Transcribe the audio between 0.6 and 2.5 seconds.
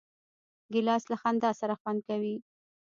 ګیلاس له خندا سره خوند کوي.